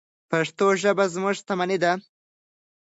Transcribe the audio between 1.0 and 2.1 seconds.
زموږ شتمني ده.